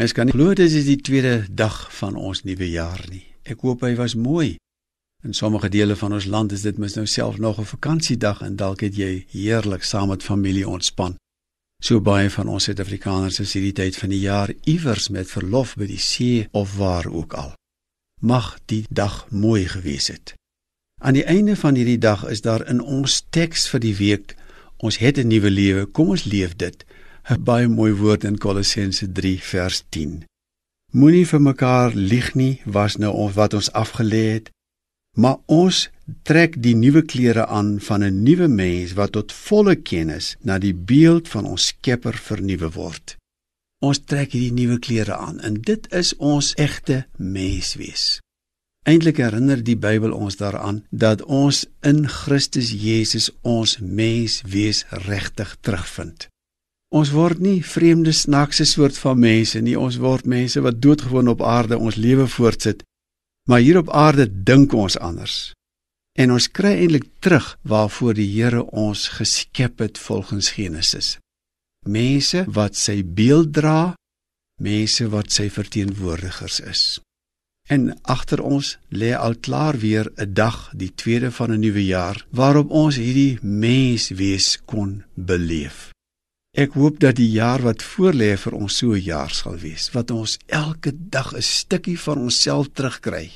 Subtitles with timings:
[0.00, 3.20] Mens kan nie glo dit is die tweede dag van ons nuwe jaar nie.
[3.44, 4.54] Ek hoop hy was mooi.
[5.20, 8.56] In sommige dele van ons land is dit mos nou self nog 'n vakansiedag en
[8.56, 11.18] dalk het jy heerlik saam met familie ontspan.
[11.84, 15.86] So baie van ons Suid-Afrikaners is hierdie tyd van die jaar iewers met verlof by
[15.86, 17.52] die see of waar ook al.
[18.20, 20.34] Mag die dag mooi gewees het.
[21.02, 24.36] Aan die einde van hierdie dag is daar in ons teks vir die week
[24.76, 26.84] ons het 'n nuwe lewe, kom ons leef dit.
[27.28, 30.24] 'n Baie mooi woord in Kolossense 3 vers 10.
[30.92, 34.50] Moenie vir mekaar lieg nie, was nou ons wat ons afgelê het,
[35.16, 35.88] maar ons
[36.22, 40.74] trek die nuwe klere aan van 'n nuwe mens wat tot volle kennis na die
[40.74, 43.16] beeld van ons Skepper vernuwe word.
[43.80, 48.20] Ons trek hierdie nuwe klere aan en dit is ons egte menswees.
[48.88, 56.29] Eintlik herinner die Bybel ons daaraan dat ons in Christus Jesus ons menswees regtig terugvind.
[56.90, 61.42] Ons word nie vreemde snaakse soort van mense nie, ons word mense wat doodgewoon op
[61.42, 62.82] aarde ons lewe voortsit
[63.50, 65.52] Maar hier op aarde dink ons anders.
[66.18, 71.16] En ons kry eintlik terug waarvoor die Here ons geskep het volgens Genesis.
[71.86, 73.94] Mense wat sy beeld dra,
[74.62, 76.82] mense wat sy verteenwoordigers is.
[77.70, 82.26] En agter ons lê al klaar weer 'n dag, die tweede van 'n nuwe jaar,
[82.30, 85.90] waarop ons hierdie mens wees kon beleef.
[86.50, 90.10] Ek hoop dat die jaar wat voorlê vir ons so 'n jaar sal wees wat
[90.10, 93.30] ons elke dag 'n stukkie van onsself terugkry.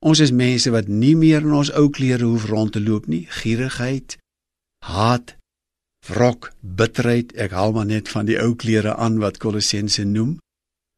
[0.00, 3.26] Ons is mense wat nie meer in ons ou klere hoef rond te loop nie.
[3.30, 4.16] Gierigheid,
[4.84, 5.36] haat,
[6.06, 10.38] wrok, bitterheid, ek haal maar net van die ou klere aan wat Kolossense noem.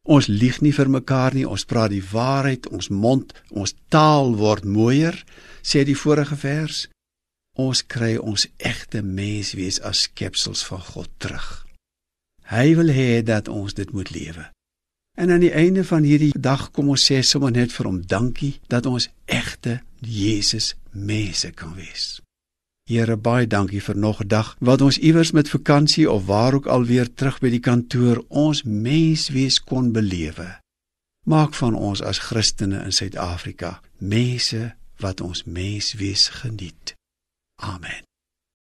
[0.04, 4.64] Ons lieg nie vir mekaar nie, ons praat die waarheid, ons mond, ons taal word
[4.64, 5.24] mooier,
[5.62, 6.88] sê die vorige vers
[7.56, 11.48] ons kry ons egte menswees as skepsels van God terug.
[12.46, 14.44] Hy wil hê dat ons dit moet lewe.
[15.16, 18.52] En aan die einde van hierdie dag kom ons sê sommer net vir hom dankie
[18.68, 22.20] dat ons egte Jesus mense kan wees.
[22.86, 26.66] Here baie dankie vir nog 'n dag wat ons iewers met vakansie of waar ook
[26.66, 30.60] al weer terug by die kantoor ons menswees kon belewe.
[31.24, 36.94] Maak van ons as Christene in Suid-Afrika mense wat ons menswees geniet.
[37.62, 38.15] Amen.